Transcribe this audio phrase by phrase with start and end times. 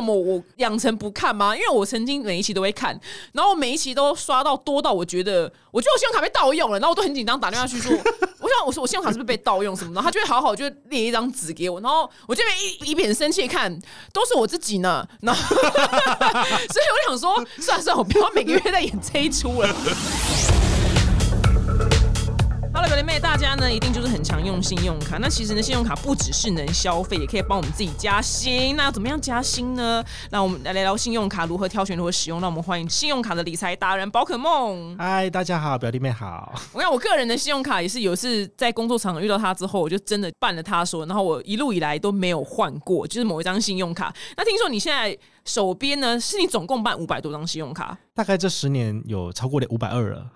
[0.00, 1.56] 什么我养成不看吗？
[1.56, 2.98] 因为我曾经每一期都会看，
[3.32, 7.90] 然后每一期都刷到多到我觉得，我觉得我信用卡被盗用了，然后我都很紧张，打电话去说，
[8.40, 13.74] 我想我说我信用卡是不是被盗用什么的，他就会好好就列一张纸给我，然后我这边一一边生气看，
[14.12, 19.74] 都是我自己呢，然后 所以我想说，算了算了，我不要每个月在演这一出了。
[22.86, 25.18] 表弟妹，大家呢一定就是很常用信用卡。
[25.18, 28.76] 那其实呢，信用卡不只是能消费，也可以帮我们自己加薪。
[28.76, 30.04] 那要怎么样加薪呢？
[30.30, 32.40] 那我们来聊聊信用卡如何挑选、如何使用。
[32.40, 34.96] 那我们欢迎信用卡的理财达人宝可梦。
[34.98, 36.54] 嗨，大家好，表弟妹好。
[36.72, 44.14] 我看我个人的信用卡也是有一次在工作场合遇到他之后，我就真的办了他说，然后我一路以来都没有换过，就是某一张信用卡。
[44.36, 47.98] 那听说你现在手边呢，是你总共办五百多张信用卡？
[48.14, 50.30] 大概这十年有超过五百二了。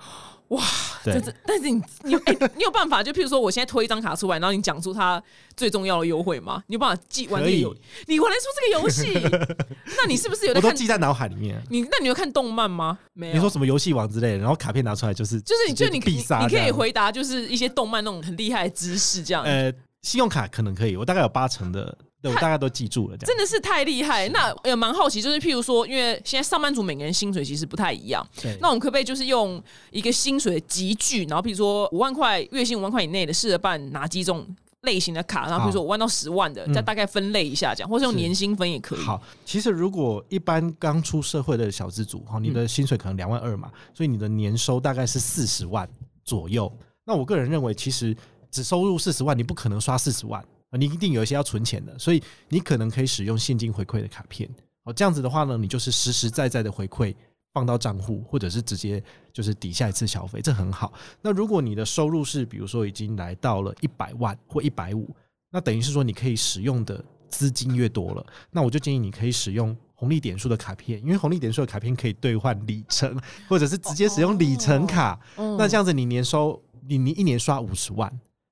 [0.50, 0.64] 哇，
[1.04, 3.02] 这是，但是你你哎，你有办法？
[3.02, 5.23] 就譬如说，我现在推一张卡出来，然后你讲出它
[5.56, 6.60] 最重要的优惠吗？
[6.66, 7.73] 你有办法记玩这个游？
[8.06, 9.64] 你玩得出这个游戏？
[9.96, 10.54] 那你是不是有？
[10.54, 11.62] 我都记在脑海里面。
[11.70, 12.98] 你那你有看动漫吗？
[13.12, 13.34] 没有。
[13.34, 19.45] 你说什么游戏王之类的，然后卡片拿出来就是就是你就你必杀，你可以回答就是一些动漫那种很厉害的知识这样。
[19.45, 21.96] 呃，信用卡可能可以，我大概有八成的。
[22.23, 24.29] 对，我大概都记住了，这样真的是太厉害。
[24.29, 28.26] 那也蛮好奇，就是譬如说，因为现在上班族每个人薪水其实不太一样，
[28.60, 34.46] 那我们可不可以就是用一个薪水的集聚，然后比如说五万块月薪五万块以内的，试着办哪几种
[34.82, 35.46] 类型的卡？
[35.46, 38.98] 然后比如说五万到十万的，再大概分类一下，这样，或是用年薪分也可以。
[38.98, 45.88] 好，其实如果一般刚出社会的小资族，哈，你的薪水可能两万二嘛，所以你的年收大概是四十万
[46.23, 46.71] 左右。
[47.07, 48.15] 那我个人认为，其实
[48.51, 50.45] 只收入四十万，你不可能刷四十万。
[50.79, 54.49] 你一定有一些要存钱的，所以你可能可以使用现金回馈的卡片。
[54.85, 57.15] 哦，这样子的话呢，你就是实实在在的回馈
[57.52, 60.93] 放到账户，或者是直接就是抵下一次消费，这很好。
[61.21, 65.15] 那如果你的收入是比如说已经来到了一百万或一百五，
[65.50, 75.21] 那等于是说你可以使用的资金越多了，那我就建议你可以使用红利点数的卡片，因为红利点数的卡片可以兑换里程，或者是直接使用里程卡。
[75.37, 78.10] 那这样子你年收你你一年刷五十万，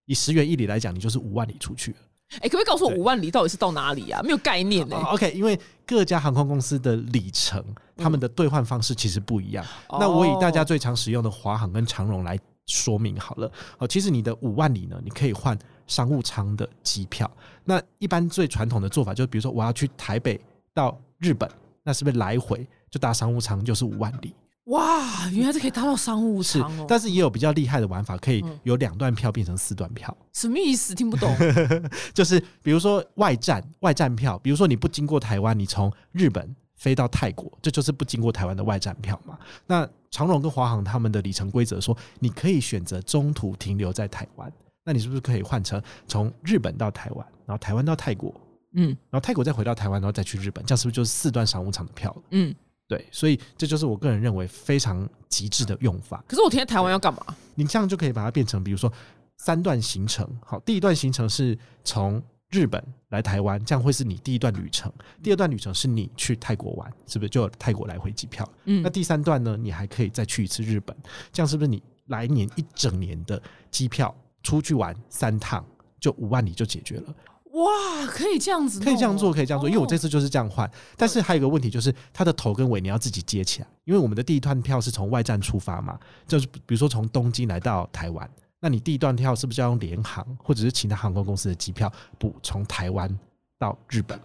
[0.09, 1.99] 以十元一里来讲，你就是五万里出去了。
[2.41, 4.23] 哎，可不可以告诉我五万里到底是到哪里啊？
[4.23, 4.97] 没有概念呢。
[4.97, 7.63] OK，因为各家航空公司的里程，
[7.97, 9.65] 他们的兑换方式其实不一样。
[9.91, 13.51] 那我以大家最常使用的华航跟长荣来说明好了。
[13.79, 17.31] 哦，其实你的五万里呢，你可以换商务舱的机票。
[17.65, 20.41] 那一般最传统的做法就是，比如说我要去台北
[20.75, 21.51] 到日本，
[21.83, 24.35] 那是不是来回就搭商务舱就是五万里？
[24.69, 26.85] 哇，原来是可以搭到商务舱哦！
[26.87, 30.15] 但是也有比较厉害的玩法，可以有两段票变成四段票。
[30.35, 30.95] 什么意思？
[30.95, 31.35] 听不懂。
[32.13, 39.39] 就是比如说外站外站票，比如说你不经过台湾，你从日本飞到泰国，这就是不经过台湾的外站票嘛。
[39.67, 44.53] 那长荣跟华航他们的里程规则说，你可以选择中途停留在台湾，
[44.85, 48.35] 那你是不是可以换成从日本到台湾，然后台湾到泰国，
[48.75, 52.23] 嗯，然后泰国再回到台湾，然后再去日本，这样是不是就是四段商务舱的票了？
[52.33, 52.55] 嗯。
[52.89, 56.25] 对，所以这就是我个人认为非常极致的用法。
[56.27, 57.21] 可是我停在台湾要干嘛？
[57.55, 58.91] 你这样就可以把它变成，比如说
[59.37, 60.27] 三段行程。
[60.43, 64.91] 好，第一段行程是从日本来台湾，这样会是你第一段旅程。
[65.23, 68.51] 第二段旅程是你去泰国玩，是不是就有泰国来回机票？
[68.65, 69.55] 嗯，那第三段呢？
[69.55, 70.97] 你还可以再去一次日本，
[71.31, 75.63] 这样是不是你来年一整年的机票出去玩三趟，
[76.01, 77.15] 就五万里就解决了？
[77.53, 80.71] 哇，可以这样子，可以这样做，可以这样做，因为我这次就是这样换。
[80.97, 88.29] 但是还有一个问题，就是它的头跟尾你要自己接起来，因为我们的第一段票是从外站出发嘛，就是比如说从东京来到台湾，
[88.61, 93.19] 那你第一段票是不是要用联航或者是其他航空公司的机票补从台湾
[93.59, 94.19] 到日本？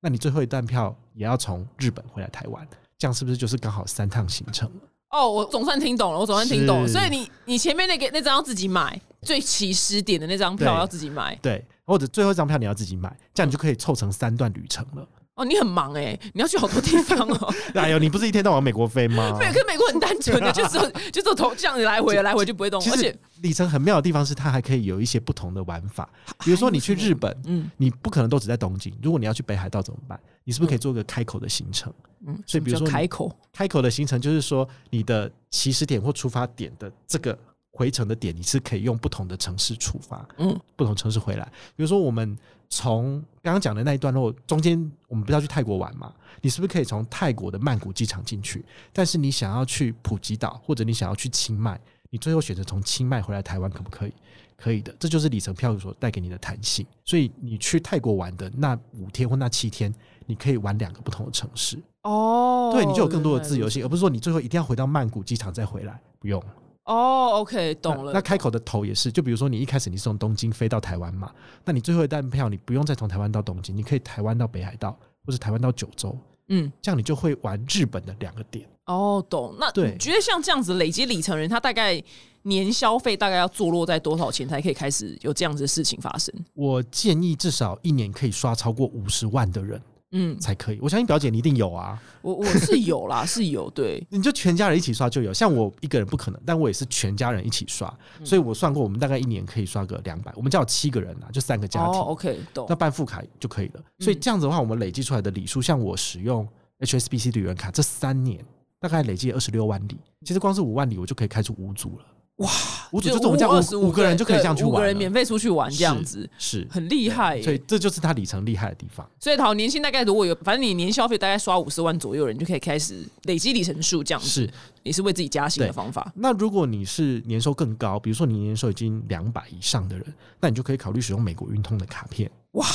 [0.00, 2.66] 那你最后一段票也要从日本回来台湾，
[2.98, 4.70] 这样是不是就是刚好三趟行程？
[5.14, 6.88] 哦，我总算听懂了，我总算听懂了。
[6.88, 11.64] 所以你你前面那个那张要自己买，最起始点的那张票要自己买，对。
[11.86, 15.06] 或者最后一张票你要自己买，这样你就可以凑成三段旅程了。
[15.36, 17.54] 哦，你很忙哎，你要去好多地方哦。
[17.74, 19.34] 哎呦，你不是一天到晚美国飞吗？
[19.38, 20.78] 没有，跟美国很单纯的，就是
[21.10, 22.80] 就是从这样子来回来回就不会动。
[22.90, 26.08] 而且里程很妙的地方是，它还可以有一些不同的玩法。
[26.44, 28.96] 比如说你去日本，嗯，你不可能都只在东京。
[29.02, 30.18] 如果你要去北海道怎么办？
[30.44, 31.92] 你是不是可以做个开口的行程？
[32.26, 37.36] 嗯，所以比如说开口开口的行程，就是说你的起始点或出发点的这个。
[37.76, 41.44] 回程的点你是可以用不同的城市出发，嗯，不同城市回来。
[41.74, 42.38] 比如说我们
[42.76, 44.76] 从刚刚讲的那一段路中间，
[45.06, 46.12] 我们不是要去泰国玩嘛？
[46.40, 48.64] 你是不是可以从泰国的曼谷机场进去？
[48.92, 51.80] 但是你想要去普吉岛，或者你想要去清迈，
[52.10, 54.12] 你最后选择从清迈回来台湾，可不可以？
[54.56, 56.84] 可以的，这就是里程票所带给你的弹性。
[57.04, 59.94] 所以你去泰国玩的那五天或那七天，
[60.26, 61.80] 你可以玩两个不同的城市。
[62.02, 66.42] 哦，对，你就有更多的自由性，而不是说你最后一定要回到曼谷机场再回来，不用。
[66.84, 68.12] 哦，OK，懂了。
[68.12, 71.30] 那开口的头也是，就比如说你一开始你是从东京飞到台湾嘛，
[71.64, 74.94] 那你最后一单票你不用再从台湾到东京，你可以台湾到北海道，
[75.24, 76.16] 或者台湾到九州，
[76.48, 78.68] 嗯，这样你就会玩日本的两个点。
[78.86, 79.56] 哦，懂。
[79.58, 82.02] 那对你觉得像这样子累积里程人，他大概
[82.42, 86.34] 年消费大概要坐落在多少钱才可以开始有这样子的事情发生？
[86.52, 89.80] 我建议至少一年可以刷超过五十万的人
[90.16, 90.78] 嗯，才可以。
[90.80, 95.34] 我相信表姐你一定有啊，我我是有啦，是有，对， 你就全家人一起刷就有。
[95.34, 100.32] 像我一个人不可能，但我也是全家人一起刷，嗯所以我算过，我们大概一年可以刷个两百。
[100.36, 102.76] 我们家有七个人啊，就三个家庭，哦，OK，懂那。
[102.76, 103.72] 办副卡就可以了。
[103.98, 106.46] 嗯所以这样子的话，我们累积出来的礼数，像我使用
[106.78, 108.44] HSBC 旅人卡这三年，
[108.78, 109.96] 大概累计二十六万里。
[110.24, 112.04] 其实光是五万里，我就可以开出五组了。
[112.38, 112.50] 哇，
[112.90, 117.42] 五组就是我们这样25五五个人就可以这样去玩五个人免费出去玩这样子，是很厉害耶。
[117.42, 119.08] 所以这就是它里程厉害的地方。
[119.20, 124.50] 所以好年薪大概如果有，反正你年消费大概刷五十万左右，人就可以开始累积里程数这样子，是，
[124.82, 126.12] 也是为自己加薪的方法。
[126.16, 130.04] 那如果你是年收更高，比如说你年收已经两百以上的人，
[130.40, 132.28] 那你就可以考虑使用美国运通的卡片。
[132.52, 132.66] 哇，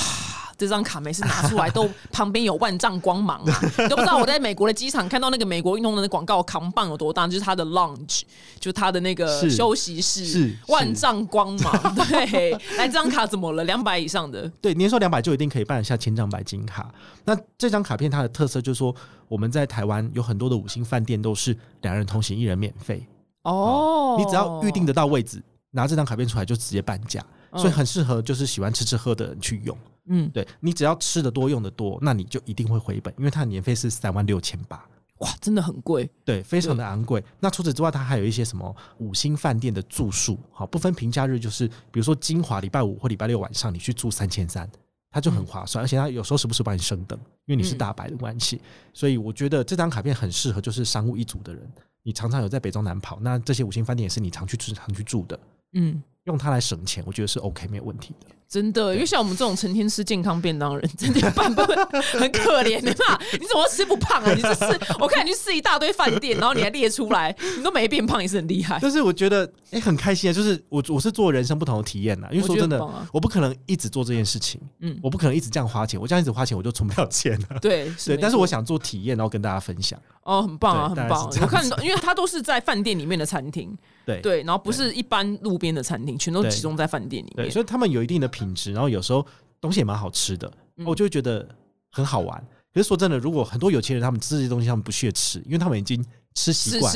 [0.59, 3.59] 这张卡每次拿出来都旁边有万丈光芒啊！
[3.77, 8.23] 你 都不知道我在美国的机场看到那个美国运通的广告扛棒有多大，就是它的 lounge，
[8.59, 11.95] 就是它的那个休息室，是万丈光芒。
[11.95, 13.63] 对，来这张卡怎么了？
[13.63, 16.93] 两百以上的，对，年收两百就一定可以办一下千张白金卡。
[17.23, 18.93] 那这张卡片它的特色就是说，
[19.29, 23.07] 我们在台湾有很多的五星饭店都是两人同行一人免费，
[23.43, 25.41] 哦，你只要预定得到位置，
[25.71, 29.77] 拿这张卡片出来就直接半价，嗯所以很适合就是喜欢吃吃喝的人去用。
[30.11, 34.83] 嗯，对你只要吃的多用的多，那你就一定会回本，因为它的年费是三万六千八。
[35.19, 36.09] 哇，真的很贵。
[36.23, 37.23] 对，非常的昂贵。
[37.39, 44.67] 那除此之外，它还有一些什么五星饭店的住宿，好，不分平假日，就是比如说金华礼拜五或礼拜六晚上，你去住三千三，
[45.11, 48.61] 它就很划算，而且它有时候时不时帮你升等，因为你是嗯大白的关系。
[48.93, 51.69] 所以我觉得这张卡片很适合就是商务一族的人，
[52.01, 55.39] 你常常有在北中南跑，那这些五星饭店也是你常去吃常去住的，
[55.73, 58.27] 嗯，用它来省钱，我觉得是 OK 没有问题的。
[58.49, 63.19] 真的，因为像我们这种成天吃健康便当的人，真的办不很可怜的嘛。
[63.33, 64.33] 你怎么吃不胖啊？
[64.33, 68.79] 你这是 我看你去吃一大堆饭店，然后你还列出来，你都没变胖，也是很厉害。
[68.81, 77.59] 但是我觉得哎、很开心啊，就是我我是做人生不同的体验呐，因为说真的我不可能一直做这件事情，嗯，我不可能一直这样花钱，我这样一直花钱我就存不了钱了。
[77.61, 79.99] 对，对，但是我想做体验，然后跟大家分享。
[80.23, 83.75] 哦，很棒啊，很棒我看到，因为它都是在饭店里面的餐厅，
[84.05, 87.49] 对对，然后不是一般路边的餐厅，全都集中在饭店里，面。
[87.51, 89.25] 所以他们有一定的品质，然后有时候
[89.61, 91.47] 东西也蛮好吃的，嗯我就会觉得
[91.91, 92.43] 很好玩。
[92.73, 96.03] 可是说真的，如果很多有钱人他们吃这些东西，他们不屑吃，因为他们已经
[96.35, 96.93] 吃习惯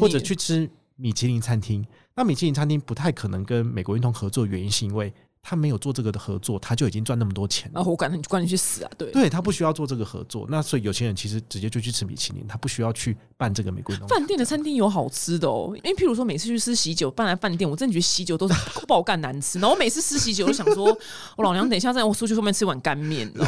[0.00, 1.86] 或者去吃米其林餐厅。
[2.16, 5.12] 那米其林餐厅不太可能跟美国运通合作，原因是因为
[5.46, 7.72] 他没有做这个的合作，他就已经赚那么多钱了。
[7.74, 8.90] 然后我管你，管你去死啊！
[8.96, 14.08] 对，对他不需要做这个合作，那所以有钱人其实直接就去吃米其林，他不需要去办这个美国运通。
[14.08, 18.54] 饭店的餐厅有好吃的哦，因为譬如说每次去吃喜酒，办来饭店，我真的觉得喜酒都是
[18.88, 19.58] 爆干难吃。
[19.58, 20.86] 然后我每次吃喜酒，都想说，
[21.36, 23.44] 我老娘等一下在我出去后面吃碗干面哦。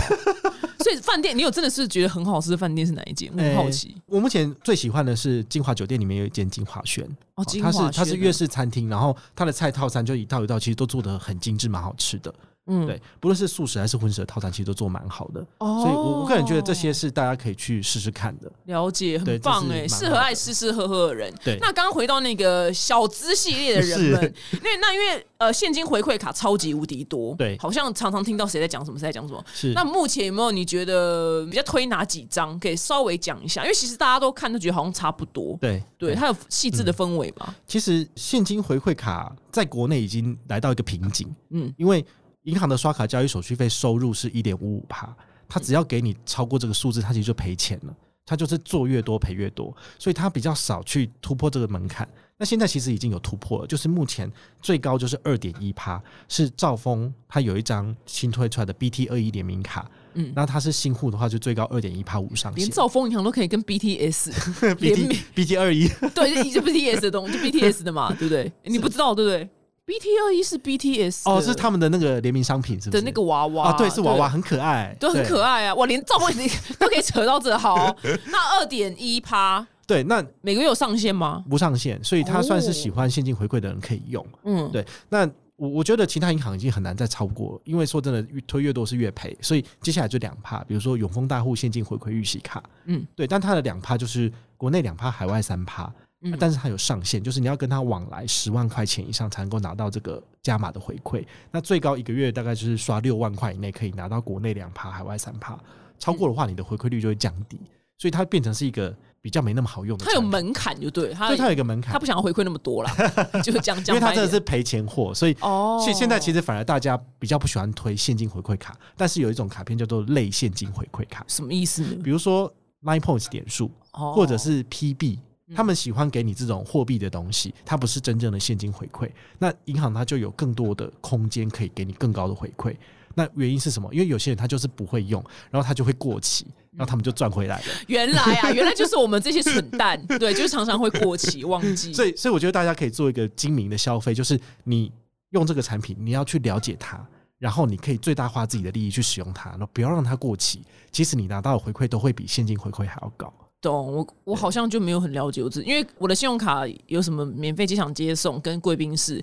[0.87, 3.29] 所以饭店，你有真的是觉得很好吃的饭店是哪一间？
[3.37, 3.97] 我很好奇。
[4.07, 7.05] 我目前最喜欢的是金华酒店里面有一间金华轩，
[7.35, 12.33] 哦，金华它是它是粤式餐厅，然后它的菜套餐就一道一道，其实都做的很精致，蛮好吃的。
[12.67, 15.41] 嗯，对，不论是素食还是荤食的套餐，其实都做蛮好的。
[15.59, 18.51] 哦所以我我个人觉得这些是大家可以去试试看的。
[18.65, 21.33] 了解，很棒哎，适合爱吃吃喝喝的人。
[21.45, 29.45] 对那刚刚回到那个小资系列的人们， 因为那因为呃现金回馈卡超级无敌多，对好像常常听到谁在讲什么，谁在讲什么。
[29.55, 32.59] 是那目前有没有你觉得比较推哪几张？
[32.59, 35.57] 可以稍微讲一下，因为其实大家都看都觉得好像差不多。
[35.61, 37.55] 对对，它有细致的氛围嘛？
[37.67, 42.05] 其实现金回馈卡在国内已经来到一个瓶颈，嗯，因为
[42.47, 45.15] 银行的刷卡交易手续费收入是一点五五趴，
[45.49, 47.95] 它只要给你超过这个数字，它其实就赔钱了。
[48.29, 52.09] 它就是做越多赔越多，所以它比较少去突破这个门槛。
[52.37, 54.29] 那现在其实已经有突破了，就是目前
[54.61, 68.53] 最高就是二点一趴，是兆丰它有一张新推出来的 BT 二一联名卡，嗯那它是新户的话就最高二点一趴五上限连兆丰银行都可以跟 BTS 联名 BT BT 二一 对，就 BTS 的东西，就 BTS 的嘛，对不对？
[68.65, 69.49] 你不知道对不对
[69.87, 73.01] ？BT 二一是 BTS 哦，是他们的那个联名商品，是不是？
[73.01, 75.75] 的那个娃娃啊，对，是娃娃，很可爱，都很可爱啊！
[75.75, 77.97] 我，连兆丰你都可以扯到这好。
[78.27, 81.45] 那二点一趴对，那每个月有上限吗？
[81.49, 84.27] 不上限，所以他算是哦喜欢现金回馈的人可以用。
[84.43, 85.25] 嗯，对那
[85.55, 95.91] 我我觉得其他银行已经很难再超过了，因为说真的，越推越多是越赔，所以接下来就两趴，比如说永丰大户现金回馈预习卡，嗯，对，但它的两趴就是国内两趴，海外三趴。
[96.23, 101.25] 嗯但是它有上限，就是你要跟他往来十万块钱以上才能够拿到这个加码的回馈。
[101.51, 105.59] 那最高一个月大概就是刷六万块以内可以拿到国内两趴，海外三趴。
[105.99, 107.61] 超过的话，你的回馈率就会降低。
[107.99, 110.05] 所以它变成是一个比较没那么好用的。
[110.05, 112.95] 它有门槛就对，它对，它有一个门槛它，不想要回馈那么多啦，
[113.43, 113.95] 就是这样因。
[113.95, 122.03] 为它真的是赔钱货，所以哦，所以现在其实反而大家比较不喜欢推现金回馈卡，但是有一种卡片叫做类现金回馈卡，什么意思呢？
[122.03, 125.19] 比如说 Line Points 点数哦或者是 PB。
[125.49, 129.11] 嗯他们喜欢给你这种货币的东西，它不是真正的现金回馈。
[129.39, 132.75] 那银行它就有更多的空间可以给你更高的回馈。
[133.15, 133.89] 那原因是什么？
[133.95, 137.65] 因为有些人他就是不会用，然后他就会过期，然后他们就赚回来了。
[137.87, 141.95] 原来啊， 原来就是我们这些蠢蛋，对，就是常常会过期 忘记。
[141.95, 144.93] 所以，所以我觉得大家可以做一个精明的消费，就是你
[145.31, 147.03] 用这个产品，你要去了解它，
[147.39, 150.63] 然后你可以最大化自己的利益去使用它，然后不要让它过期。
[150.93, 153.33] 其实你拿到的回馈都会比现金回馈还要高。
[153.67, 159.21] 懂我，我好像就没有很了解我自己，因为我的信用卡有什么免费机场接送跟贵宾室，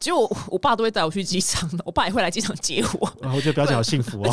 [0.00, 3.12] 结果我我爸都会带我去机场的，我爸也会来机场接我。
[3.20, 4.30] 然后我觉得表姐好幸福哦，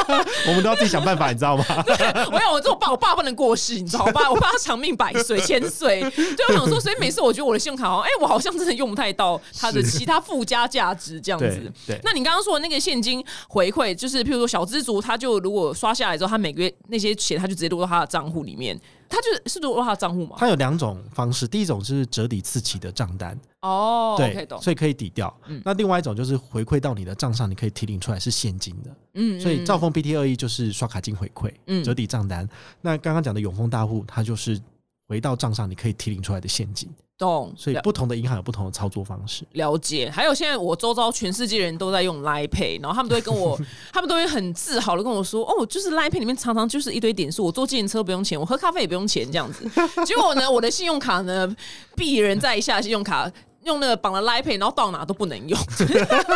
[0.48, 1.64] 我们都要自己想办法，你知道吗？
[2.32, 4.12] 我有我这我爸，我爸不能过世，你知道吗？
[4.12, 6.00] 我爸我爸他长命百岁，千岁。
[6.10, 11.70] 对我想说，所以每次我觉得我的信用卡好像，哎、我好像真的用不太到它的其他附加价值这样子。
[11.86, 20.36] 对，那你刚刚说的那个现金回馈，就是譬如说小资族，他就如果刷下来之后，他每个月那些钱他就直接落到他的账户里面，他就是是落到他账户吗？
[20.38, 24.46] 它有两种方式，第一种是折抵次期的账单，哦对。
[24.62, 25.36] 所以可以抵掉。
[25.48, 28.96] 嗯那另外一种就是回馈到你的账上，你可以提领出来是现金的。
[29.14, 32.48] 嗯所以兆丰 BT 二一就是刷卡金回馈，嗯折抵账单。
[32.80, 34.58] 那刚刚讲的永丰大户，它就是
[35.08, 36.88] 回到账上你可以提领出来的现金。
[37.20, 39.44] 懂，所以不同的银行有不同的操作方式。
[39.52, 40.10] 了解。
[40.10, 43.60] 还有现在我周遭全世界人都在用 Line Pay，然后他们都会跟我，
[43.92, 49.70] 他们都会很自豪的跟我说，哦，就是 Line Pay 里面常常就是一堆点数，我坐自行车不用钱，我喝咖啡也不用钱这样子。
[50.06, 51.46] 结果呢，我的信用卡呢，
[51.94, 53.30] 鄙人在下信用卡。
[53.64, 55.58] 用那个绑了 Line Pay，然后到哪都不能用，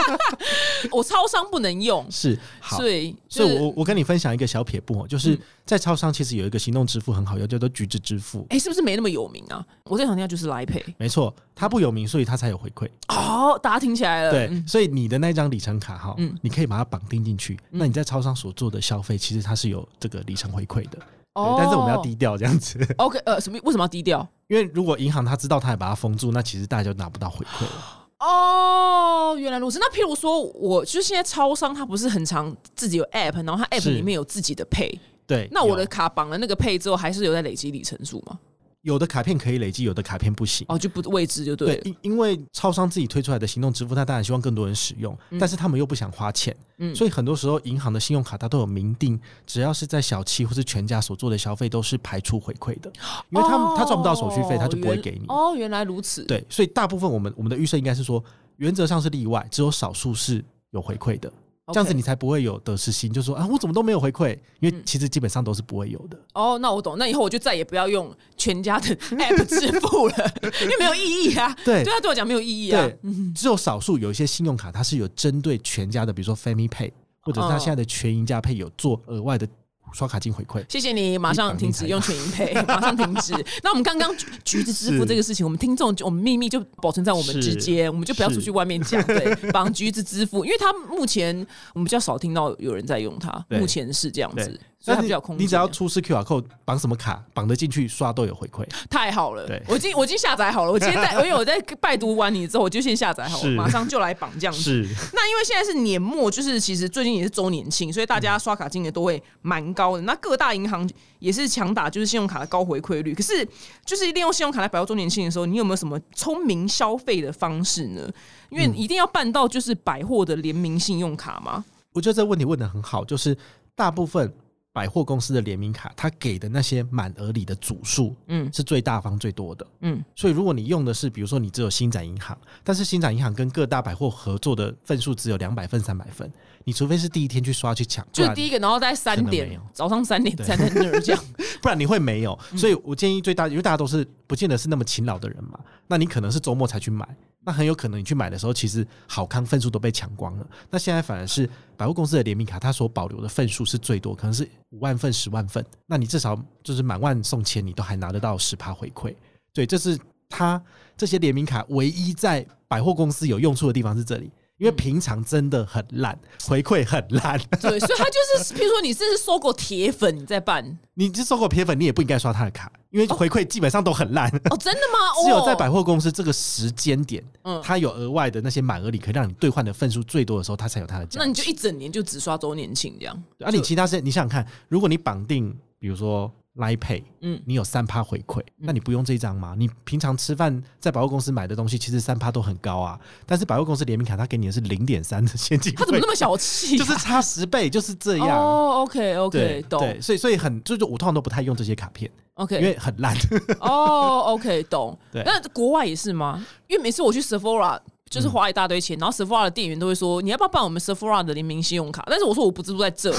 [0.93, 2.77] 我超商不能用，是好。
[2.77, 8.47] 所以所以我我跟你分享一个小撇步哦，就是嗯在超商其实有一个行动支付很好用，叫做橘子支付。
[8.51, 9.65] 哎、是不是没那么有名啊？
[9.85, 12.89] 我最常听到就是 Line Pay，没错，它不有名，所以它才有回馈。
[13.09, 17.59] 哦，大家听起来了，对，嗯所以你的那张里程卡哈，嗯你可以把它绑定进去。
[17.71, 20.99] 那你在超商所做的消费，其实它是有这个里程回馈的。
[21.35, 23.59] 对，但是我们要低调这样子， OK，呃，什么？
[23.65, 24.27] 为什么要低调？
[24.47, 28.01] 因为如果银行他知道他也把它封住，那其实大家就拿不到回馈了。
[28.21, 29.79] 哦，原来如此。
[29.79, 34.99] 那譬如说，我就是现在超商，它不是很常自己有 App，然后它 App 里面有自己的 Pay。
[35.27, 38.39] 对，那我的卡绑了那个 Pay 之后，还是有在累积里程数吗？
[38.85, 40.67] 有的卡片可以累积，有的卡片不行。
[40.69, 52.93] 哦，就不未知就对对。，因因为超商自己推出来的行动支付，他当然希望更多人使用，但是他们又不想花钱，嗯所以很多时候银行的信用卡它都有明定，只要是在小七或是全家所做的消费都是排除回馈的，
[53.31, 55.25] 因为他们、他赚不到手续费，他就不会给你。
[55.29, 56.23] 哦，原来如此。
[56.25, 58.23] 对，所以大部分我们我们的预设应该是说，
[58.59, 61.33] 原则上是例外，只有少数是有回馈的，
[61.73, 66.19] 这样子你才不会有得失心，就说啊我怎么都没有回馈，因为嗯其实基本上都是不会有的。
[66.35, 66.99] 哦，那我懂。
[66.99, 71.55] 那以后我就再也不要用全家的 App 支付了，因为没有意义啊。
[71.65, 72.83] 对对他对我讲没有意义啊。
[72.83, 72.99] 对，
[73.35, 76.93] 只有少数有一些信用卡，它是有针对全家的，比如说 Family Pay，
[77.23, 79.49] 或者是它哦现在的全银家配有做额外的
[79.95, 80.65] 刷卡金回馈。
[80.69, 83.33] 谢谢你，马上停止用全银配， 马上停止。
[83.63, 89.01] 那我们刚刚橘橘子支付这个事情，我们听众就我们秘密就保存在我们之间，我们就不要出去外面讲。
[89.07, 91.35] 对，绑橘子支付，因为它目前
[91.73, 94.47] 我们比较少听到有人在用它，目前是这样子。
[94.47, 95.43] 对，所以它比较有空间。
[95.43, 98.63] 你只要出示 QR code 绑什么卡，绑得进去刷都有回馈。
[98.91, 100.71] 太好了对，我已经我已经下载好了。
[100.71, 104.61] 我今天在， 因为我在拜读完你之后，我就先下载好了，是马上就来绑这样子。
[104.61, 104.83] 是，
[105.15, 110.03] 那因为现在是年末，就是其实最近也是周年庆，所以大家刷卡金额都会蛮高的。
[110.03, 110.87] 那各大银行
[111.19, 113.15] 也是强打就是信用卡的高回馈率。
[113.15, 113.49] 可是
[113.87, 118.03] 就是利用信用卡来摆到周年庆的时候，你有没有什么聪明消费的方式呢？
[118.51, 121.65] 因为一定要办到就是百货的联名信用卡吗？
[121.95, 123.35] 我觉得这个问题问的很好，就是
[123.75, 124.33] 大部分
[124.75, 129.65] 百货公司的联名卡，它给的那些满额里的组数嗯是最大方最多的。
[129.83, 136.29] 嗯，所以如果你用的是，比如说你只有新展银行，但是新展银行跟各大百货合作的份数只有两百份、三百份，
[136.65, 141.25] 你除非是第一天去刷去抢，就第一个，然后在三点早上三点对站在那儿这样。
[141.63, 142.37] 不然你会没有。
[142.51, 147.09] 嗯所以我建议最大，因为大家都是不见得是那么勤劳的人嘛，那你可能是周末才去买，
[147.45, 150.47] 那很有可能你去买的时候，其实好康份数都被抢光了。
[150.71, 159.15] 那现在反而是百货公司的联名卡，它所保留的份数是最多，可能是五万份、十万份，那你至少就是满万送千，你都还拿得到十趴回馈。
[159.53, 159.99] 对，这是
[160.29, 160.63] 它
[160.97, 164.31] 这些联名卡唯一在百货公司有用处的地方是这里。
[164.59, 167.39] 因为平常真的很烂，回馈很烂。
[167.61, 174.29] 对，所以他就是，譬如说你这是收过铁粉，你在办 你这收过铁粉，你也不应该刷他的卡，因为回馈基本上都很烂。
[174.51, 174.99] 哦，真的吗？
[175.25, 181.19] 只有在哦百货公司这个时间点，嗯它有额外的那些满额礼可以让你兑换的份数最多的时候，他才有他的价值。
[181.19, 183.23] 那你就一整年就只刷周年庆这样。
[183.41, 189.55] 啊，你其他时间你想想看，如果你绑定，比如说 Line Pay，嗯你有三趴回馈，那你不用这一张吗？
[189.59, 196.79] 你平常吃饭在百货公司买的东西，其实三趴都很高啊，但是百货公司联名卡它给你的是零点三的现金他怎么那么么小气啊？
[196.79, 198.39] 就是差十倍，就是这样。
[198.39, 203.17] 哦，OK OK，对懂对，所以所以很就是我通常都不太用这些卡片，因 OK，因为很烂。
[203.59, 204.97] 哦，OK，懂。
[205.11, 206.47] 对那国外也是吗？
[206.69, 207.81] 因为每次我去 Sephora。
[208.11, 212.05] 就是花一大堆钱，然后 Sephora 的店员都会说你要不要办我们 Sephora 的联名信用卡？
[212.07, 213.11] 但是我说我不自住在这，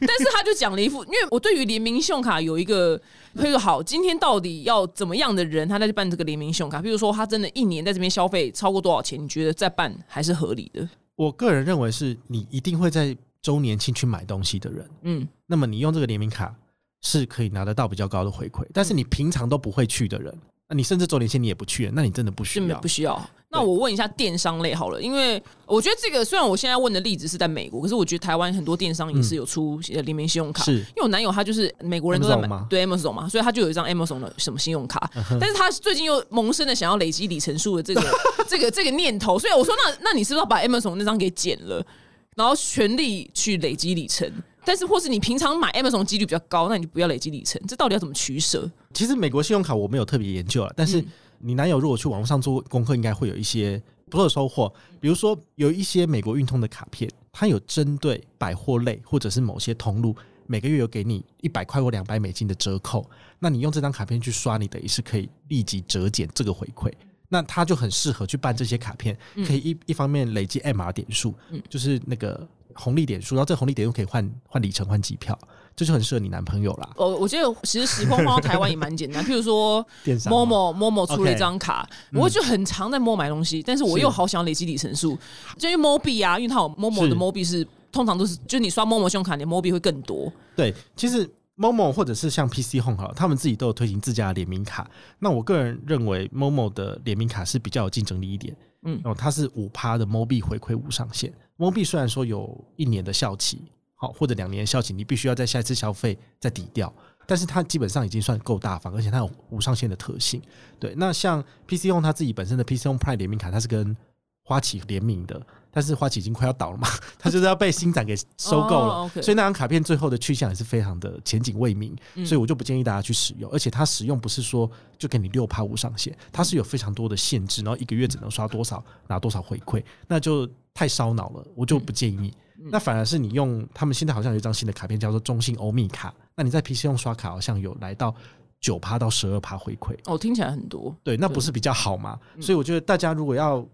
[0.00, 2.98] 但是他就讲了一副，因为我对于联名信用卡有一个，
[3.36, 6.82] 譬如好，今天到底要怎么样的人他再去办这个联名信用卡？
[6.82, 10.86] 譬如说他真的一年在这边消费超过多少钱，你觉得再办还是合理的？
[11.16, 16.54] 我个人认为是你一定会在周年庆去买东西的人，嗯，那么你用这个联名卡
[17.02, 18.66] 是可以拿得到比较高的回馈。
[18.72, 20.36] 但是你平常都不会去的人，
[20.68, 22.88] 那你甚至周年庆你也不去，那你真的不需要不。
[22.88, 23.30] 需要。
[23.50, 30.64] 那我问一下电商类好了，因为我觉得这个虽然我现在问的例子是在美国，可是我觉得台湾很多电商也是有出呃联名信用卡。
[30.64, 38.02] 是因为我男友他就是美国人都在买吗对 Amazon 嘛，所以他就有一张 Amazon 的什么信用卡，但是他最近又萌生了想要累积里程数的这个
[38.48, 41.86] 这个这个念头，所以我说那那你是不是要把 Amazon 那张给剪了，
[42.34, 44.28] 然后全力去累积里程？
[44.64, 48.70] 但是或是你平常买 Amazon 几率比较高，那你就不要累积里程，这到底要怎么取舍？
[48.92, 51.06] 其实美国信用卡我没有特别研究了，但是嗯
[51.38, 54.72] 你男友如果去网络上做功课，应该会有一些不错的收获。
[55.00, 60.16] 比如说有一些美国运通的卡片，它有针对百货类或者是某些通路，
[60.46, 66.90] 每个月有给你一百块或两百美金的折扣，那你用这张卡片去刷，你等于是可以立即折减这个回馈。
[67.28, 69.16] 那它就很适合去办这些卡片，
[69.46, 75.38] 可以一一方面累积 MR 点数，嗯就是那个红利点数，然后这个红利点又可以换换里程换机票，
[75.76, 76.90] 这就很适合你男朋友啦。
[76.96, 85.18] 我我觉得其实时空放到台湾也蛮简单， 譬如说电商嘛 Momo Momo 出了一张卡，我就很常在 Momo 买东西，但是我又好想累积里程数，
[85.58, 87.14] 就因为 Mobi 啊，因为它有 Momo 的是。
[87.14, 90.32] Mobi 是通常都是，就你刷 Momo 信用卡，你的 Mobi 会更多。
[90.56, 94.90] 对，其实 Momo 或者是像 PC Home 好了，他们自己都有推行自家的联名卡。
[95.18, 98.56] 那我个人认为 Momo 的联名卡是比较有竞争力一点。
[98.82, 101.32] 嗯哦，它是五趴的 Mobi 回馈无上限。
[101.56, 103.62] Mobi 虽然说有一年的效期，
[103.94, 106.92] 好或者两年的效期，你必须要在下一次消费再抵掉，
[107.26, 110.42] 但是它基本上已经算够大方，而且它有无上限的特性。
[110.78, 113.96] 对，那像 PC Home 它自己本身的 PC Home Prime 联名卡，它是跟
[114.42, 115.40] 花旗联名的，
[115.74, 123.50] 但是花旗已经快要倒了嘛， 它就是要被新展给收购了，所以那张卡片最后的去向也是非常的前景未明，嗯所以我就不建议大家去使用。
[123.50, 132.32] 而且它使用不是说就给你六趴无上限，它是有非常多的限制，然后一个月只能刷多少拿多少回馈，那就太烧脑了，我就不建议。
[132.70, 138.14] 那反而是你用他们现在好像有一张新的卡片叫做中信欧米卡，那你在 PC 用刷卡好像有来到
[138.58, 140.94] 九趴到十二趴回馈，哦，听起来很多。
[141.02, 142.18] 对，那不是比较好吗？
[142.40, 143.66] 所以我觉得大家如果要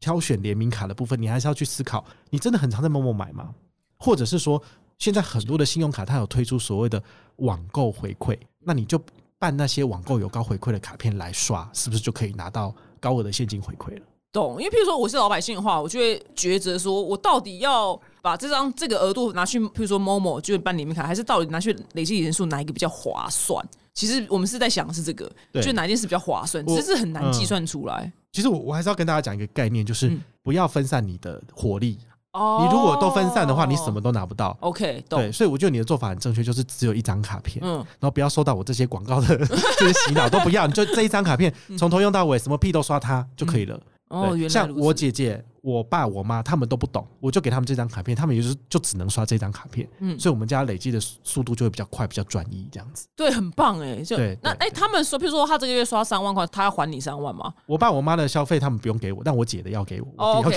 [0.00, 3.54] 挑选联名卡的部分，你还是要去思考，你真的很常在某某买吗？
[3.98, 4.62] 或者是说，
[4.98, 7.02] 现在很多的信用卡它有推出所谓的
[7.36, 9.00] 网购回馈，那你就
[9.38, 14.02] 办那些网购有高回馈的卡片来刷，是不是就可以拿到高额的现金回馈了？
[14.32, 23.66] 懂，因为譬如说我是老百姓的话，我就会抉择说，我到底要把这张这个额度拿去，譬如说 Momo 就是办联名卡，还是到底拿去累积人数哪一个比较划算？
[23.94, 28.12] 其实我们是在想的是这个，对就哪件事比较划算，我只是很难计算出来。
[28.36, 30.20] 其实我我还是要跟大家讲一个概念，就是嗯。
[30.42, 31.98] 不要分散你的火力。
[32.32, 32.58] 哦。
[32.60, 34.54] 你如果都分散的话，你什么都拿不到。
[34.60, 35.18] OK 懂。
[35.18, 39.38] 对，，所以我觉得你的做法很正确，就是只有一张卡片，嗯，然后不要收到我这些广告的
[39.78, 43.80] 这些洗脑都不要，你就这一张卡片从头用到尾，什么屁都刷它就可以了。
[44.10, 44.20] 嗯。
[44.20, 53.08] 哦，原来像我姐姐、我爸、我妈他们都不懂，我就给他们这张卡片，他们也就是就只能刷这张卡片，嗯所以我们家累积的速度就会比较快、比较专一这样子。
[53.16, 57.52] 对，很棒哎，就对对那哎，他们说，譬如说他这个月刷三万块，他要还你三万吗？
[57.66, 60.52] 我爸我妈的消费他们不用给我，但我姐的要给我，哦对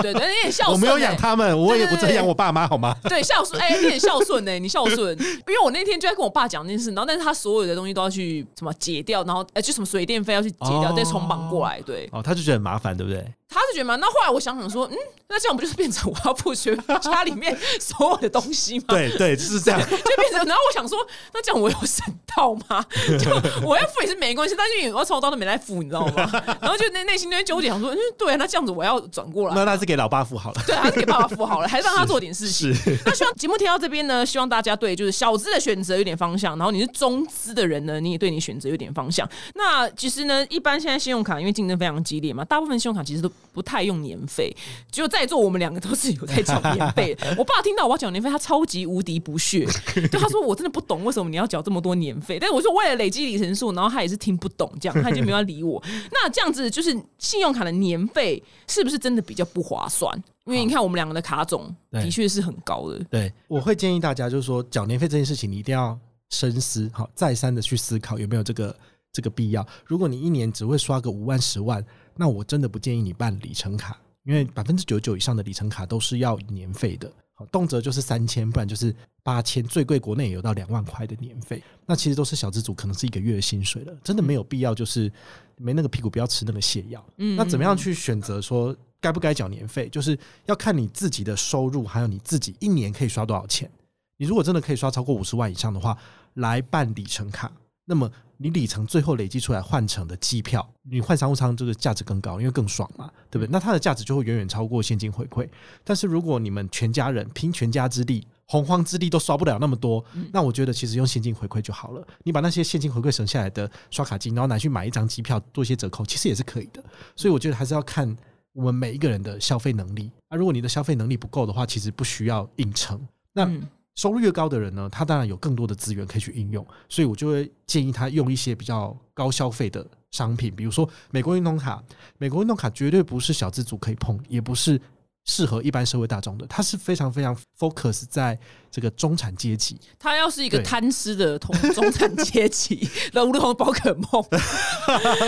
[0.00, 2.96] 对对，你很 孝顺，我没有养哎他们，我也不对对对这样我爸妈好吗？
[3.04, 5.12] 对孝顺，哎、你很孝顺呢、你孝顺。
[5.20, 11.80] 因为我那天就在跟我爸讲这件事，然后但是他所有的东西都要去什么解掉，然后哎就什么水电费要去解掉，哦再重绑过来。
[11.82, 13.22] 对，哦，他就觉得很麻烦，对不对？
[13.52, 14.96] 他是觉得嘛，那后来我想想说，嗯，
[15.28, 18.84] 那这样不就是变成我要付学家里面所有的东西吗？
[18.88, 19.80] 对对，就是这样。
[19.84, 20.98] 就变成，然后我想说，
[21.32, 22.84] 那这样我有省到吗？
[23.18, 23.30] 就
[23.66, 26.30] 我要付也是没关系，但是因为我从头到尾都没来付，你知道吗？
[26.60, 29.54] 然后就内内心就会纠结，想说，嗯，对啊，那这样子我要转过来。
[29.54, 30.62] 那那是给老爸付好了。
[30.66, 32.74] 对，还是给爸爸付好了，还是让他做点事情。
[32.74, 39.28] 是那希望节目听到这边呢，希望大家对就是小资的选择有点方向，然后你是中资的人呢，你也对你选择有点方向。
[39.54, 44.54] 那其实呢，一般现在信用卡因为竞争非常激烈嘛，大部分信用卡其实都不太用年费，
[44.90, 47.16] 只有在座我们两个都是有在缴年费。
[47.36, 49.66] 我爸听到我要缴年费，他超级无敌不屑，
[50.10, 55.82] 就他说我真的不懂为什么你要缴这么多年费，但是我说为了累积里程数，然后他也是听不懂这样，他就没有要理我。
[56.12, 60.16] 那这样子就是信用卡的年费是不是真的比较不划算？
[60.44, 65.96] 因为你看我们两个的卡总的确是很高的，对，我会建议大家就是说，缴年费这件事情，你一定要
[66.30, 68.74] 深思，好，再三的去思考有没有这个
[69.12, 69.64] 这个必要。
[69.86, 71.84] 如果你一年只会刷个五万、十万，
[72.16, 81.62] 那我真的不建议你办里程卡，因为百分之九十九以上的里程卡都是要年费的，好，动辄就是三千，不然就是八千，最贵国内也有到两万块的年费。
[81.86, 85.10] 那其实都是小资主，可能是一个月的薪水了，真的没有必要，就是
[85.56, 87.04] 没那个屁股不要吃那个泻药。
[87.18, 89.88] 嗯那怎么样去选择说该不该缴年费？
[89.88, 93.70] 就是要看你自己的收入，还有你自己一年可以刷多少钱。
[94.18, 95.98] 你如果真的可以刷超过五十万以上的话，
[96.34, 97.50] 来办里程卡，
[97.84, 103.50] 那么你里程最后累积出来换成的机票，你换商务舱这个价值更高，因为更爽嘛，对不对？
[103.50, 105.48] 那它的价值就会远远超过现金回馈。
[105.84, 112.06] 但是如果你们全家人拼全家之力，洪荒之力都刷不了那么多，那我觉得其实用现金回馈就好了。
[112.22, 116.82] 你把那些现金回馈省下来的刷卡金，然后拿去买一张机票，做一些折扣，其实也是可以的。
[117.16, 118.14] 所以我觉得还是要看
[118.52, 120.36] 我们每一个人的消费能力啊。
[120.36, 123.00] 如果你的消费能力不够的话，其实不需要硬撑。
[123.32, 131.82] 那嗯收入越高的人呢，他当然有更多的资源可以去应用，所以我就会建议他用一些比较高消费的商品，比如说美国运动卡。
[132.18, 134.80] 美国运动卡绝对不是小资族可以碰，也不是
[135.24, 138.38] 适合一般社会大众的，它是非常非常 focus 在
[138.70, 139.78] 这个中产阶级。
[139.98, 144.24] 他要是一个对贪吃的同 中产阶级，如同宝可梦，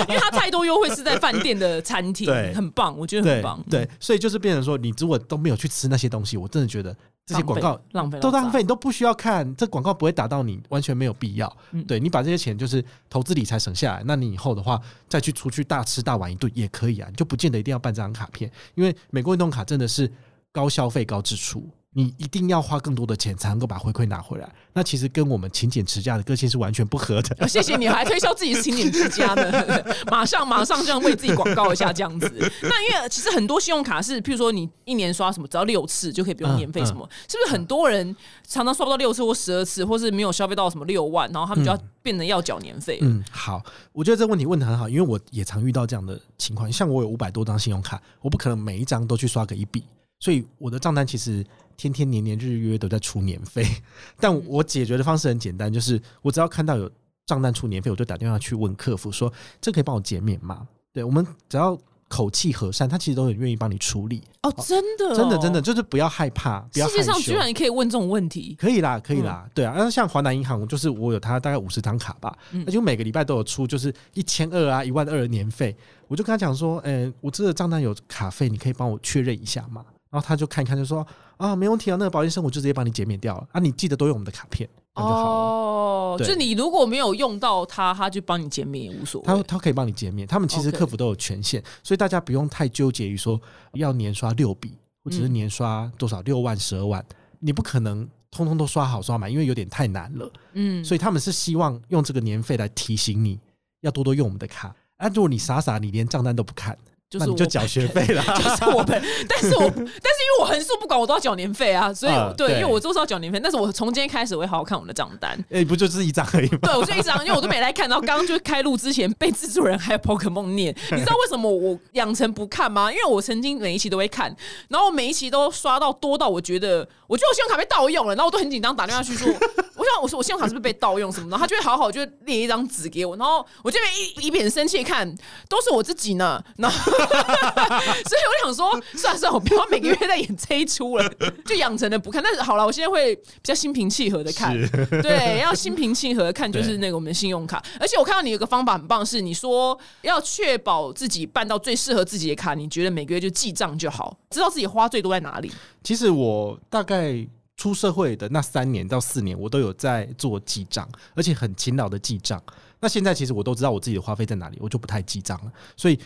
[0.09, 3.61] 因为他太多优惠是在饭店的餐厅，很棒，我觉得很棒。
[3.67, 11.57] 嗯对，所以就是变成说，你如果都没有去吃那些东西，我真的觉得这些广告浪费都浪费，，你都不需要看，这广告不会打到你，完全没有必要。
[11.73, 20.11] 嗯对你把这些钱就是投资理财省下来，那你以后的话再去出去大吃大玩一顿也可以啊，你就不见得一定要办这张卡片，因为美国运动卡真的是
[20.53, 21.67] 高消费高支出。
[21.97, 27.37] 你一定要花更多的钱才能够把回馈拿回来，那其实跟我们勤俭持家的个性是完全不合的。
[27.39, 29.65] 哦谢谢你，还推销自己是勤俭持家呢，
[30.11, 32.29] 马上马上这样为自己广告一下这样子。
[32.63, 38.05] 那因为其实很多信用卡是，譬如说你一年刷什么，只要六次就可以不用年费，什么、是不是很多人
[38.45, 42.99] 常常刷不到六次或十二次，或是没有消费到什么六万，然后他们就要变得要缴年费？
[43.03, 46.71] 嗯，好，我觉得这个问题问的很好，因为我也常遇到这样的情况。
[46.73, 49.85] 像我有五百多张信用卡，我不可能每一张都去刷个一笔，
[50.25, 51.45] 所以我的账单其实
[51.77, 53.63] 天天年年日日月月都在出年费。
[54.19, 56.91] 但我解决的方式很简单，就是我只要看到有
[57.27, 64.23] 账单出年费，我就打电话去问客服说：“这可以帮我减免吗？”对我们只要口气和善，他其实都很愿意帮你处理。
[64.45, 69.75] 哦，真的哦、真的真的就是不要害怕，不要世界上居然可以问这种问题，可以啦，可以啦，对啊。
[69.77, 75.77] 那像华南银行，就是我有他大概五十张卡吧，嗯那就每个礼拜都有出，就是一千二啊、一万二的年费。
[76.09, 79.85] 我就跟他讲说，嗯，我这个账单有卡费，你可以帮我确认一下吗？
[80.15, 81.05] 然后他就看一看，就说
[81.39, 85.31] 啊，没问题啊，那个保健生我就直接帮你减免掉了啊，你记得都用我们的卡片，那就好了。
[85.31, 89.27] 哦，对就你如果没有用到它，它就帮你减免也无所谓。
[89.27, 93.41] 他他可以帮你减免，他们其实 OK 客服都有权限，所以大家不用太纠结于说
[93.73, 97.05] 要年刷六笔，或者是嗯年刷多少六万、十二万，
[97.41, 100.33] 你不可能通通都刷好刷满，因为有点太难了。
[100.53, 103.41] 嗯，所以他们是希望用这个年费来提醒你
[103.81, 104.73] 要多多用我们的卡。
[104.99, 106.79] 啊，如果你傻傻你连账单都不看，
[107.19, 108.23] 就是我就缴学费了。
[108.25, 115.39] 就是我们，但是我 但是因为我横竖不管，我都要缴年费啊，所以、对，因为我就是要缴年费，但是我从今天开始我会好好看我的账单。
[115.51, 116.59] 哎、不就是一张而已吗？
[116.63, 117.89] 对，我就一张，因为我都没来看。
[117.89, 122.91] 然后刚刚就开录之前被制作人还有宝可梦念，你知道为什么我养成不看吗？
[122.91, 124.35] 因为我曾经每一期都会看，
[124.69, 129.29] 然后我每一期都刷到多到我觉得，我觉得我信用卡被盗用了，然后我都很紧张，打电话去说，
[129.77, 135.15] 我想我说我信用卡是不是被盗用什么的，然后他就会好好就列一张纸给我，然后我这边一一边很生气看，
[135.49, 136.93] 都是我自己呢，然后
[138.05, 141.13] 所以我想说，算了算了，我不要每个月再演这一出了，
[141.45, 142.23] 就养成了不看。
[142.23, 144.55] 但是好了，我现在会比较心平气和的看，
[145.03, 147.63] 对，要心平气和的看， 就是那个我们的信用卡。
[147.81, 155.53] 而且我看到你有个方法很棒，是你说要确保自己办到最适合自己的卡，你觉得每个月就记账就好，知道自己花最多在哪里。
[155.83, 162.43] 其实我大概出社会的那三年到四年，我都有在做记账，而且很勤劳的记账。
[162.81, 165.53] 那现在其实我都知道我自己的花费在哪里，我就不太记账了。
[165.77, 165.99] 所以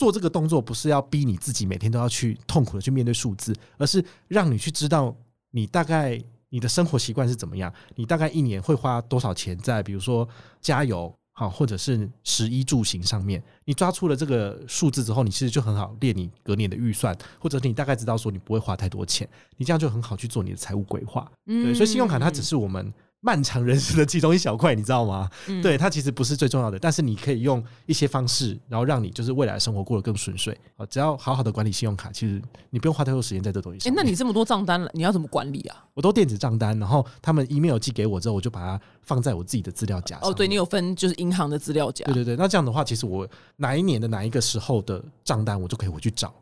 [0.00, 5.14] 做这个动作不是要逼你自己每天都要去痛苦的去面对数字，而是让你去知道
[5.50, 10.26] 你大概你的生活习惯是怎么样，你大概一年会花多少钱在比如说
[10.62, 11.14] 加油。
[11.32, 21.26] 好，或者是食衣住行上面，你抓出了这个数字之后，你其实就很好列你隔年的预算，或者你大概知道说你不会花太多钱，你这样就很好去做你的财务规划。
[21.46, 25.28] 对，所以信用卡它只是我们漫长人生的其中一小块，你知道吗？
[25.46, 30.58] 嗯对，它其实不是最重要的，但是你可以用一些方式，然后让你就是未来的生活过得更顺遂。
[30.76, 34.02] 啊，只要好好的管理信用卡，其实你不用花太多时间在这东西哎、上面。
[34.02, 35.84] 那你这么多账单了，你要怎么管理啊？
[35.92, 40.18] 我都电子账单，然后他们 email 寄给我之后，我就把它放在我自己的资料夹。
[40.22, 46.32] 哦，对你有分就是银行的资料夹对，对对，那这样的话，其实我哪一年的哪一个时候的账单，我就可以回去找。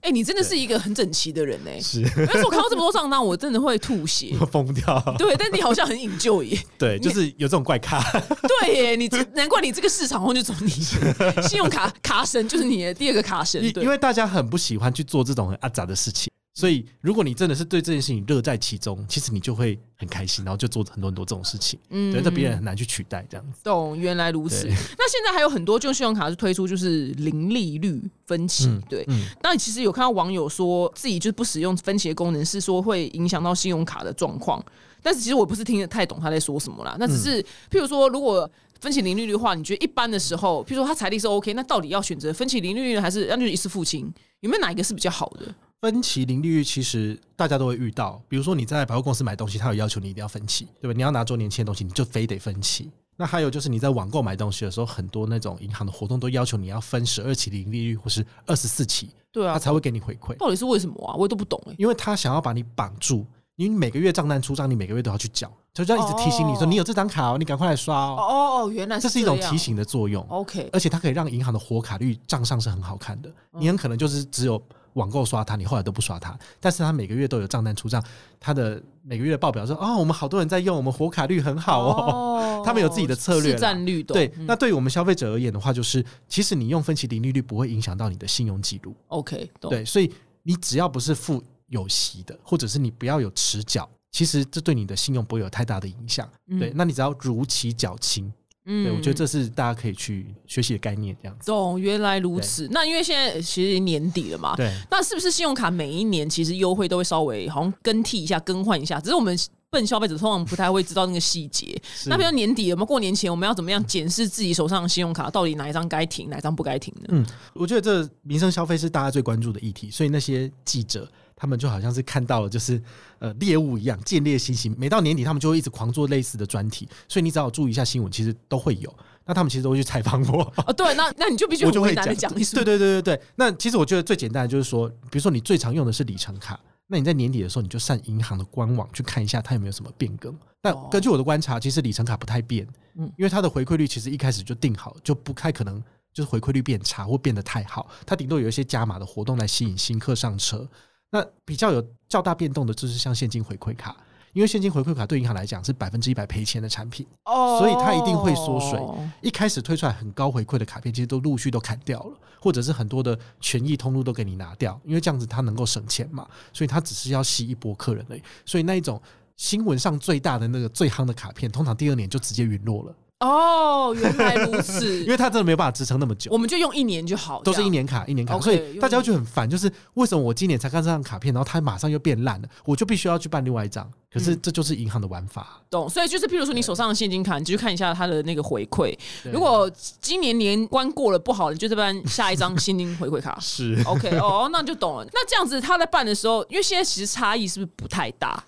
[0.00, 4.34] 哎、你真的是一个很整齐的人哎、是 但是我看到这么多账单，我真的会吐血。
[4.50, 5.14] 疯掉。
[5.18, 6.58] 对，但你好像很引咎耶。
[6.78, 8.02] 对，就是有这种怪咖。
[8.62, 13.60] 对耶，你难怪你这个市场后就走你，信用卡卡神就是你的第二个卡神。
[13.72, 21.78] 对，因因为大家很不喜欢去做这种很阿杂的事情，所以如果你真的是对这件事情乐在其中，其实你就会很开心，然后就做很多很多这种事情。
[21.90, 23.60] 嗯对，这别人很难去取代这样子。
[23.62, 24.66] 懂，原来如此。
[24.98, 29.04] 那现在还有很多就信用卡是推出就是零利率分期，嗯对。
[29.06, 34.64] 嗯，那其实有看到网友说自己就是不使用分期的功能，是说会影响到信用卡的状况。
[35.00, 44.12] 但是其实我不是听得太懂他在说什么啦，那只是譬如说，如果分期零利率的话，你觉得一般的时候，譬如说他财力是 OK，那到底要选择分期零利率呢，还是那就一次付清？
[44.40, 45.54] 有没有哪一个是比较好的？
[45.80, 50.96] 分期零利率其实大家都会遇到，比如说你在百货公司买东西，他有要求你一定要分期，对吧？
[50.96, 52.90] 你要拿周年庆的东西，你就非得分期。
[53.16, 61.14] 那还有就是你在网购买东西的时候，很多那种银行的活动都要求你要分十二期零利率或是二十四期，对啊，他才会给你回馈，到底是为什么啊？
[61.14, 63.24] 我也都不懂哎、因为他想要把你绑住。
[63.54, 68.16] 因为每个月账单出账，你每个月都要去缴，他就这样一直提醒你说哦你有这张卡哦，你赶快来刷哦。
[68.16, 69.58] 哦哦，原来这是这是一种提。
[69.58, 73.28] 醒的作用，OK，而且它可以让银行的活卡率账上是很好看的。
[73.54, 74.62] 嗯你很可能就是只有
[74.98, 78.04] 网购刷它，你后来都不刷它，但是它每个月都有账单出账，
[78.38, 82.12] 它的每个月的报表说哦，我们好多人在用，我们活卡率很好哦。
[82.12, 82.62] 哦。
[82.66, 83.56] 他们有自己的策略啦。
[83.56, 84.44] 市占率懂对，嗯。
[84.44, 89.70] 那对于我们消费者而言的话，就是其实你用分期零利率不会影响到你的信用记录，OK 懂。
[89.70, 96.28] 对，所以你只要不是付有息的，或者是你不要有迟缴，其实这对你的信用不会有太大的影响。
[96.48, 96.58] 嗯。
[96.58, 98.30] 对，那你只要如期缴清，
[98.70, 101.46] 嗯对我觉得这是大家可以去学习的概念，这样子。
[101.46, 102.68] 懂，原来如此。
[102.70, 109.00] 那因为现在其实年底了嘛，对，那是不是信用卡每一年其实优惠都会稍微好像更替一下、更换一下？
[109.00, 109.36] 只是我们
[109.70, 111.78] 笨消费者通常不太会知道那个细节。
[112.06, 117.06] 那比如年底有没有过年前，我们要怎么样检视自己手上的信用卡到底哪一张该停，哪一张不该停呢？
[117.08, 122.82] 嗯，我觉得这民生消费是大家最关注的议题，所以那些记者他们就好像是看到了就是
[123.20, 124.68] 呃猎物一样，见猎心喜。
[124.70, 128.92] 每到年底，他们就会一直狂做类似的专题，所以你只要注意一下新闻，其实都会有。
[129.24, 133.22] 那他们其实都会去采访我， 哦，对，那那你就必须我就会讲一对对对对对。
[133.36, 140.34] 那其实我觉得最简单的就是说，比如说你最常用的是里程卡，那你在年底的时候，你就上银行的官网去看一下它有没有什么变更。
[140.62, 142.66] 但哦根据我的观察，其实里程卡不太变，
[142.98, 145.78] 嗯因为它的回馈率其实一开始就定好，就不太可能
[146.10, 150.66] 就是回馈率变差或变得太好，它顶多有一些加码的活动来吸引新客上车。
[151.10, 153.96] 那比较有较大变动的就是像现金回馈卡，
[154.32, 157.06] 因为现金回馈卡对银行来讲是百分之一百赔钱的产品。
[157.24, 158.80] 哦所以它一定会缩水
[159.20, 168.22] 一开始推出来很高回馈的卡片，其实都陆续都砍掉了，或者是很多的权益通路都给你拿掉，因为这样子它能够省钱嘛，所以它只是要吸一波客人而已。
[168.46, 169.00] 所以那一种
[169.36, 176.38] 新闻上最大的那个最夯的卡片，通常第二年就直接陨落了，哦，原来如 此，因为它真的没有办法支撑那么久我。
[176.38, 183.90] 们就用一年就好，都是一年卡，一年卡所以大家就很烦，就是为什么我今年才看这张卡片，然后它马上又变烂了，我就必须要去办另外一张。
[184.10, 185.60] 可是嗯这就是银行的玩法。
[185.68, 185.90] 懂。
[185.90, 188.96] 所以就是，譬如说你手上的现金卡，你就去看一下它的那个回馈。
[189.32, 189.68] 如果
[190.00, 193.36] 今年年关过了不好，你就再办下一张现金回馈卡。
[193.42, 195.04] 是 OK，哦，那就懂了。
[195.12, 198.42] 那这样子他在办的时候，因为现在其实差异是不是不太大？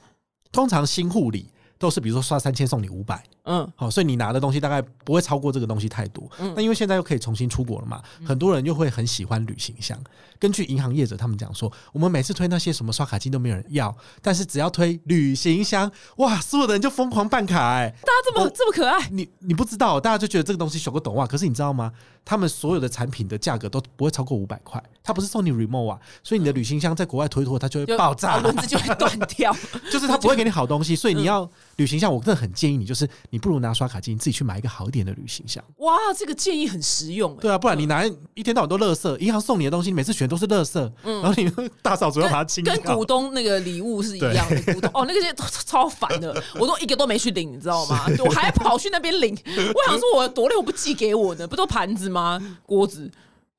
[0.53, 6.31] 通常新护理都是比如说刷三千送你五百，嗯，好，所以你拿的东西大概不会超过这个东西太多。
[6.39, 9.99] 嗯那因为现在又可以重新出国了嘛，很多人又会很喜欢旅行箱。
[10.39, 21.93] 根据银行业者他们讲说，我们每次推那些什么刷卡机都没有人要，但是只要推旅行箱，哇，所有的人就疯狂办卡哎、大家这么、这么可爱，你你不知道，大家就觉得这个东西小个懂哇，可是你知道吗？
[22.23, 29.55] 他们所有的产品的价格都不会超过五百块，他不是送你 remote 啊，所以你的旅行箱在国外推脱，它就会爆炸，轮子就会断掉。
[29.91, 35.65] 就是他不会给你好东西，所以你要旅行箱，我真的很建议你，就是你不如拿刷卡机，你自己去买一个好一点的旅行箱。
[35.79, 37.41] 哇，这个建议很实用、欸。
[37.41, 42.95] 对啊，不然你拿一天到晚都垃圾，银行送你的东西，你每次选都是垃圾，然后你大扫除要把它清掉跟。
[42.95, 48.05] 股东那个礼物是一样的，股东哦，那个些超烦的，我都一个都没去领，你知道吗？
[48.23, 52.39] 我还跑去那边领，我想说我多累，我不寄给我呢，不都盘子吗？
[52.67, 53.11] 锅子，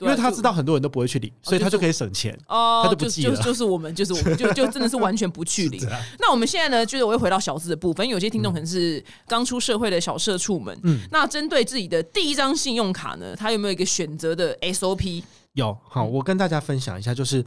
[0.01, 2.37] 因为他知道很多人都不会去领，所以他就可以省钱。
[2.47, 5.79] 哦，他就不就就寄了就是我们，就是我们，就就真的是完全不去领。
[6.19, 15.23] 那我们现在呢，就是我会回到小资的部分，因为有些听众可能是刚出社会的小社畜们，嗯那针对自己的第一张信用卡呢，他有没有一个选择的 SOP？
[15.53, 17.45] 有好，我跟大家分享一下，就是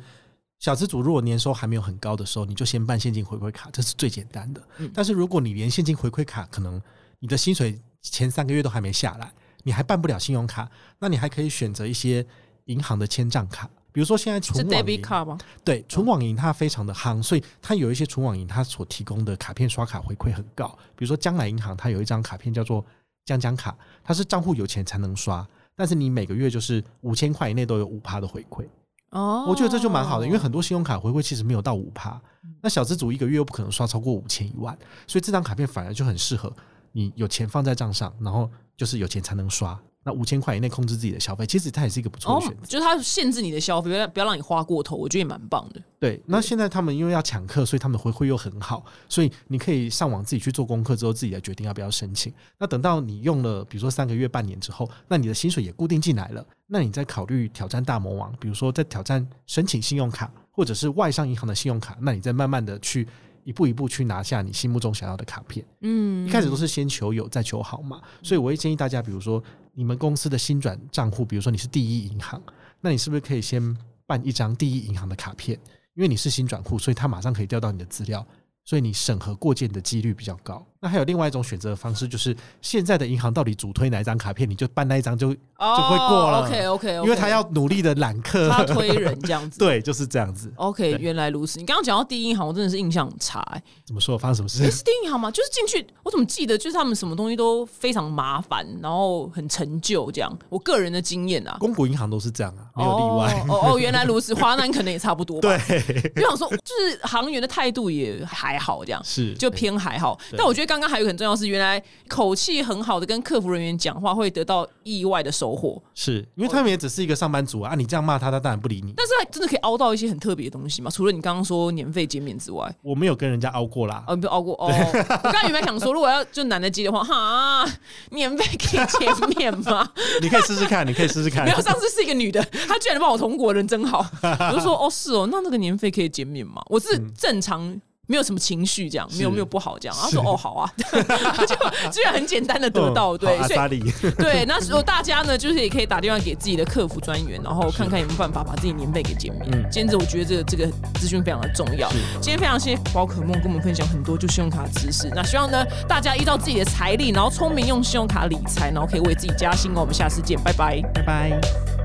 [0.60, 4.62] 小资主如果年收还没有很高的时候，你就先办现金回馈卡，这是最简单的。
[4.78, 6.80] 嗯但是如果你连现金回馈卡，可能
[7.18, 12.24] 你的薪水前三个月都还没下来，你还办不了信用卡，那你还可以选择一些
[12.66, 13.68] 银行的签账卡。
[13.92, 15.38] 比如说现在是纯网银，卡吗？
[15.62, 20.66] 对存网银它非常的夯，所以它有一些存网银它所提供的卡片刷卡回馈很高。
[20.96, 22.84] 比如说将来银行，它有一张卡片叫做
[23.24, 25.46] 江江卡，它是账户有钱才能刷，
[25.76, 28.66] 但是你每个月就是五千块以内都有五趴的回馈。
[29.10, 32.20] 哦，我觉得这就蛮好的，因为很多信用卡回馈其实没有到五趴，
[32.60, 36.52] 那小资主一个月又不可能刷超过五千一万，所以这张卡片反而就很适合
[36.90, 39.80] 你有钱放在账上，然后就是有钱才能刷。
[40.04, 45.82] 那五千块以内控制自己的消费，其实它也是一个不错哦的选择。，就是它限制你的消费，不要不要让你花过头，我觉得也蛮棒的。
[45.98, 52.32] 对，那现在他们因为要抢客，所以他们回馈又很好，所以你可以上网自己去做功课之后，自己来决定要不要申请。
[52.58, 63.08] 那等到你用了，比如说三个月、半年之后，那你的薪水也固定进来了，那你再考虑挑战大魔王，比如说在挑战申请信用卡，或者是外商银行的信用卡，那你再慢慢的去
[63.44, 65.64] 一步一步去拿下你心目中想要的卡片。
[65.80, 68.00] 嗯一开始都是先求有，再求好嘛。
[68.22, 69.42] 所以我会建议大家，比如说
[69.74, 72.40] 你们公司的新转账户，比如说你是第一银行，
[72.80, 75.58] 那你是不是可以先办一张第一银行的卡片？
[75.94, 78.26] 因为你是新转户，所以他马上可以调到你的资料，
[78.64, 80.66] 所以你审核过件的几率比较高。
[80.84, 89.56] 那还有另外一种选择的方式，就是现在的银行到底主推哪一张卡片，你就办那一张就，就会过了 OK OK，因为他要努力的揽客，他推人这样子。
[89.64, 90.52] 对，就是这样子。
[90.56, 91.58] OK，原来如此。
[91.58, 93.62] 你刚刚讲到第一银行，我真的是印象很差、欸。
[93.86, 94.18] 怎么说？
[94.18, 94.76] 发生什么诶事？
[94.76, 95.30] 是第一银行吗？
[95.30, 100.30] 就是进去，我怎么记得就是他们什么东西都非常麻烦，然后很陈旧这样。
[100.50, 103.44] 我个人的经验啊，公股银行都是这样啊，没有例外。
[103.48, 105.48] 哦哦哦， 原来如此，华南可能也差不多吧。
[105.66, 110.18] 对，就想说，就是行员的态度也还好，这样是就偏还好。
[110.36, 118.92] 但我觉得刚刚还有很重要是，原来口气很好的跟客服人员讲话会得到意外的收获，是因为他们也只是一个上班族啊，啊你这样骂他，他当然不理你。
[118.96, 120.90] 但是他真的可以凹到一些很特别的东西嘛？
[120.90, 124.66] 除了你刚刚说年费减免之外，我没有跟人家凹过啦，哦，不凹过哦。
[124.68, 127.64] 我刚才原本想说， 如果要就男的接的话，哈，
[128.10, 129.88] 年费可以减免吗？
[130.20, 131.52] 你可以试试看，你可以试试看没。
[131.52, 134.04] 有，上次是一个女的， 她居然帮我通过，人真好。
[134.22, 136.60] 我就说，哦，是哦，那那个年费可以减免吗？
[136.68, 137.80] 我是正常。
[138.06, 139.96] 没有什么情绪，这样没有没有不好，这样。
[139.96, 140.70] 然后说哦好啊，
[141.46, 143.80] 就居然很简单的得到，嗯对，所以
[144.18, 149.50] 对，那时候大家呢，就是也可以打电话给自己的客服专员，然后看看有没有办法把自己年费给减免。
[149.50, 150.66] 嗯今天我觉得这个这个
[151.00, 151.88] 资讯非常的重要。
[152.20, 155.10] 今天非常谢谢宝可梦跟我们分享很多就信用卡知识。
[155.14, 159.80] 那希望呢大家依照自己的财力，然后聪明用信用卡理财，然后可以为自己加薪哦。
[159.80, 160.80] 我们下次见，拜拜。
[160.94, 161.83] 拜拜。